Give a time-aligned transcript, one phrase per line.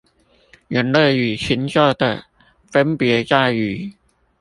[0.67, 2.25] 人類與禽獸的
[2.71, 3.93] 分別在於